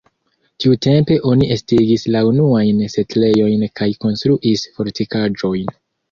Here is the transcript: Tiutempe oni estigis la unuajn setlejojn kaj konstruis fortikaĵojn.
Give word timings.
Tiutempe 0.63 1.17
oni 1.31 1.49
estigis 1.55 2.05
la 2.15 2.21
unuajn 2.29 2.79
setlejojn 2.93 3.65
kaj 3.81 3.89
konstruis 4.05 4.65
fortikaĵojn. 4.79 5.69